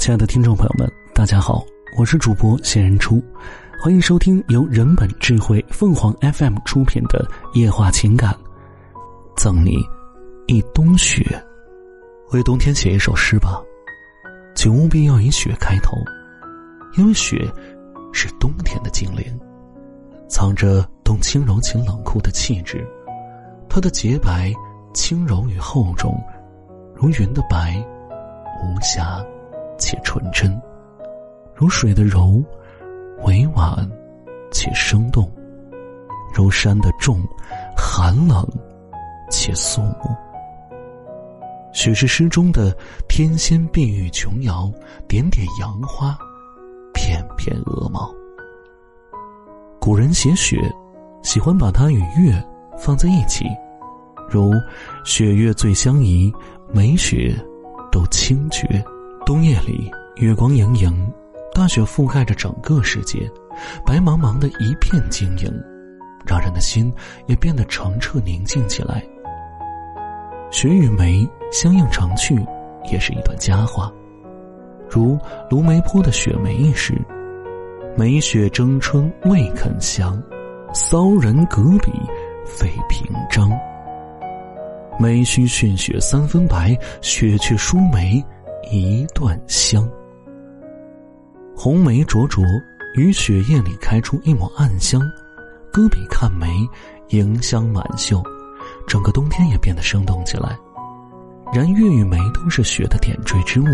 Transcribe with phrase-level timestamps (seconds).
[0.00, 1.62] 亲爱的听众朋友们，大家好，
[1.94, 3.22] 我是主播谢人初，
[3.78, 7.22] 欢迎收听由人本智慧凤凰 FM 出品的
[7.58, 8.32] 《夜话情感》，
[9.36, 9.76] 赠你
[10.46, 11.22] 一冬雪，
[12.32, 13.60] 为冬天写一首诗吧，
[14.54, 15.98] 请务必要以雪开头，
[16.96, 17.46] 因为雪
[18.10, 19.38] 是冬天的精灵，
[20.30, 22.88] 藏着冬轻柔且冷酷的气质，
[23.68, 24.50] 它的洁白、
[24.94, 26.18] 轻柔与厚重，
[26.94, 27.76] 如云的白，
[28.64, 29.22] 无瑕。
[29.90, 30.56] 且纯真，
[31.52, 32.40] 如水的柔，
[33.24, 33.90] 委婉
[34.52, 35.24] 且生动；
[36.32, 37.20] 如山的重，
[37.76, 38.48] 寒冷
[39.32, 40.16] 且肃穆。
[41.72, 42.72] 雪是诗中的
[43.08, 44.70] 天仙碧玉琼瑶，
[45.08, 46.16] 点点杨花，
[46.94, 48.14] 片片鹅毛。
[49.80, 50.56] 古人写雪，
[51.24, 52.32] 喜欢把它与月
[52.78, 53.44] 放在一起，
[54.28, 54.52] 如
[55.04, 56.32] “雪月最相宜，
[56.72, 57.34] 梅雪
[57.90, 58.80] 都清绝”。
[59.30, 61.08] 冬夜里，月光盈盈，
[61.54, 63.30] 大雪覆盖着整个世界，
[63.86, 65.48] 白茫茫的一片晶莹，
[66.26, 66.92] 让人的心
[67.28, 69.00] 也变得澄澈宁静起来。
[70.50, 72.44] 雪与梅相映成趣，
[72.90, 73.88] 也是一段佳话。
[74.88, 75.16] 如
[75.48, 77.00] 卢梅坡的《雪梅》一诗
[77.96, 80.20] ：“梅雪争春未肯降，
[80.74, 81.92] 骚人阁笔
[82.44, 83.48] 费评章。
[84.98, 88.20] 梅须逊雪三分白，雪却输梅。”
[88.72, 89.90] 一段香，
[91.56, 92.44] 红梅灼灼，
[92.94, 95.02] 于雪夜里开出一抹暗香。
[95.72, 96.46] 搁笔看梅，
[97.08, 98.22] 迎香满袖，
[98.86, 100.56] 整个冬天也变得生动起来。
[101.52, 103.66] 然月与梅都是雪的点缀之物，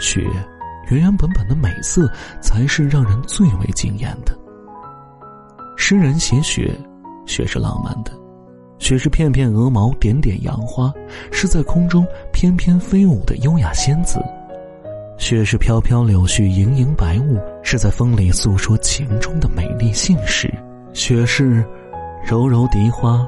[0.00, 0.26] 雪
[0.88, 4.34] 原原本本的美色才是让人最为惊艳的。
[5.76, 6.74] 诗人写雪，
[7.26, 8.23] 雪是浪漫的。
[8.78, 10.92] 雪是片片鹅毛，点点杨花，
[11.30, 14.18] 是在空中翩翩飞舞的优雅仙子；
[15.16, 20.48] 雪是飘飘柳絮，盈盈白雾，是在风里诉说情衷的美丽信使；
[20.92, 21.64] 雪是
[22.26, 23.26] 柔柔荻花，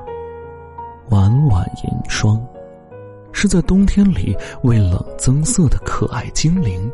[1.08, 2.44] 婉婉银霜，
[3.32, 6.90] 是在冬天里为冷增色的可爱精灵。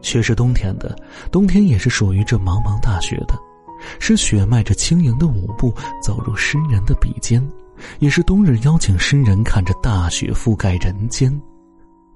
[0.00, 0.96] 雪是冬天的，
[1.30, 3.34] 冬天也是属于这茫茫大雪的。
[3.98, 7.46] 是雪迈着轻盈的舞步走入诗人的笔尖，
[7.98, 11.32] 也是冬日邀请诗人看着大雪覆盖人间。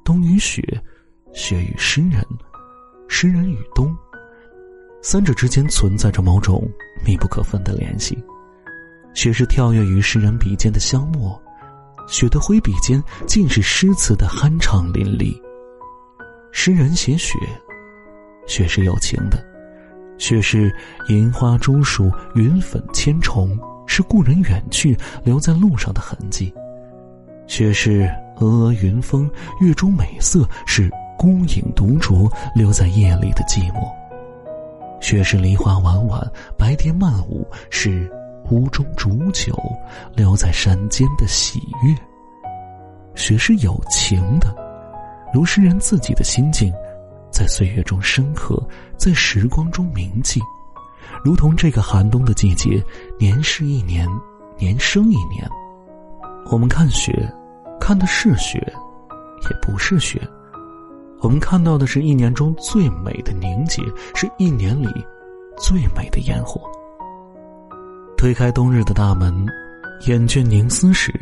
[0.05, 0.63] 冬与雪，
[1.33, 2.25] 雪与诗人，
[3.09, 3.97] 诗人与冬，
[5.03, 6.69] 三者之间存在着某种
[7.05, 8.17] 密不可分的联系。
[9.15, 11.41] 雪是跳跃于诗人笔尖的香墨，
[12.07, 15.35] 雪的挥笔间尽是诗词的酣畅淋漓。
[16.53, 17.35] 诗人写雪，
[18.47, 19.56] 雪是有情的。
[20.27, 20.75] 却是
[21.07, 23.57] 银花朱树，云粉千重，
[23.87, 26.53] 是故人远去留在路上的痕迹；
[27.47, 33.89] 却是峨峨云峰，月中美色，是孤影独酌留在夜里的寂寞；
[35.01, 36.21] 雪是梨花婉婉，
[36.59, 38.11] 白蝶漫舞，是
[38.51, 39.57] 屋中煮酒
[40.13, 41.95] 留在山间的喜悦；
[43.15, 44.53] 雪是有情的，
[45.33, 46.75] 如诗人自己的心境。
[47.37, 48.59] 在岁月中深刻，
[48.97, 50.41] 在时光中铭记，
[51.23, 52.83] 如同这个寒冬的季节，
[53.19, 54.09] 年是一年，
[54.57, 55.47] 年生一年。
[56.51, 57.31] 我们看雪，
[57.79, 58.59] 看的是雪，
[59.43, 60.19] 也不是雪。
[61.21, 63.83] 我们看到的是一年中最美的凝结，
[64.15, 64.89] 是一年里
[65.59, 66.59] 最美的烟火。
[68.17, 69.47] 推开冬日的大门，
[70.07, 71.13] 眼倦凝思时，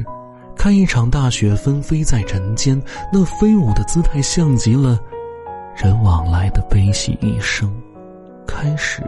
[0.57, 2.81] 看一场大雪纷飞在人间，
[3.13, 4.97] 那飞舞的姿态像极了。
[5.77, 7.71] 人往来的悲喜一生，
[8.47, 9.03] 开始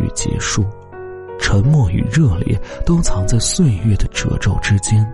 [0.00, 0.64] 与结束，
[1.38, 5.06] 沉默与热烈，都藏在岁月的褶皱之间。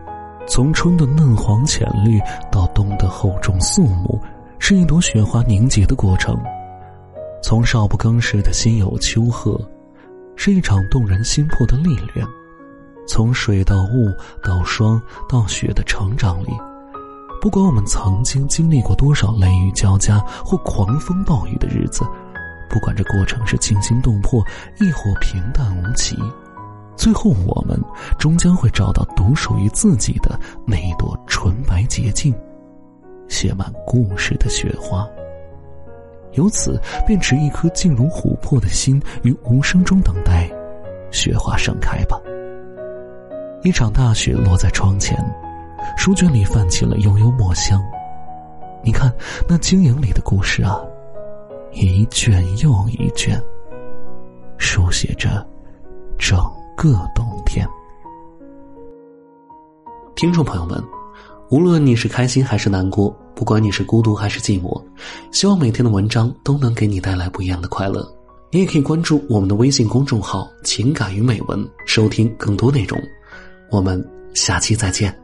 [0.47, 2.19] 从春的嫩黄浅绿
[2.50, 4.21] 到冬的厚重肃穆，
[4.59, 6.37] 是一朵雪花凝结的过程。
[7.43, 9.61] 从少不更事的心有丘壑，
[10.37, 12.27] 是一场动人心魄的历练。
[13.06, 14.11] 从水到雾
[14.43, 16.50] 到霜到雪的成长里。
[17.42, 22.05] 不管我们曾经经历过多少雷雨交加或狂风暴雨的日子，
[22.70, 24.40] 不管这过程是惊心动魄
[24.78, 26.17] 亦或平淡无奇，
[26.94, 27.76] 最后我们
[28.17, 32.32] 终将会找到独属于自己的那一朵纯白洁净、
[33.26, 35.05] 写满故事的雪花。
[36.34, 40.49] 由此，便持一颗静如琥珀的心，于无声中等待
[41.11, 42.17] 雪花盛开吧。
[43.64, 45.19] 一场大雪落在窗前。
[45.96, 47.82] 书卷里泛起了悠悠墨香，
[48.84, 49.12] 你看
[49.49, 50.81] 那晶莹里的故事啊，
[51.73, 53.40] 一卷又一卷，
[54.58, 55.46] 书写着
[56.19, 56.38] 整
[56.76, 57.67] 个冬天。
[60.14, 60.82] 听众朋友们，
[61.50, 64.82] 无论你是开心还是难过，不管你是孤独还是寂寞，
[65.32, 68.06] 希望每天的文章都能给你带来不一样的快乐。
[68.50, 73.00] 你也可以关注我们的微信公众号“情感与美文”，收听更多内容。
[73.70, 75.21] 我们下期再见。